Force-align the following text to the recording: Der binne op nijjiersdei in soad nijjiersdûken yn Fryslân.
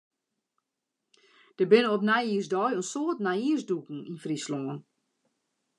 Der 1.59 1.65
binne 1.71 1.91
op 1.95 2.03
nijjiersdei 2.09 2.69
in 2.77 2.85
soad 2.91 3.17
nijjiersdûken 3.25 3.99
yn 4.09 4.21
Fryslân. 4.23 4.77